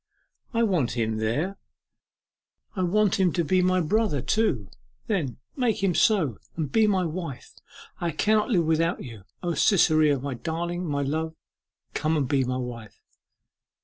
I 0.51 0.63
want 0.63 0.93
him 0.97 1.17
there: 1.17 1.59
I 2.75 2.81
want 2.81 3.19
him 3.19 3.31
to 3.33 3.43
be 3.43 3.61
my 3.61 3.81
brother, 3.81 4.19
too. 4.19 4.71
Then 5.05 5.37
make 5.55 5.83
him 5.83 5.93
so, 5.93 6.39
and 6.57 6.71
be 6.71 6.87
my 6.87 7.05
wife! 7.05 7.53
I 7.99 8.09
cannot 8.09 8.49
live 8.49 8.65
without 8.65 9.03
you. 9.03 9.25
O 9.43 9.53
Cytherea, 9.53 10.17
my 10.17 10.33
darling, 10.33 10.87
my 10.87 11.03
love, 11.03 11.35
come 11.93 12.17
and 12.17 12.27
be 12.27 12.43
my 12.43 12.57
wife! 12.57 12.99